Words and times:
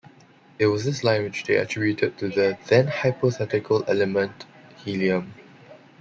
It 0.57 0.65
was 0.65 0.83
this 0.83 1.03
line 1.03 1.21
which 1.21 1.43
they 1.43 1.57
attributed 1.57 2.17
to 2.17 2.29
the 2.29 2.57
then 2.67 2.87
hypothetical 2.87 3.83
element, 3.87 4.47
helium. 4.83 5.35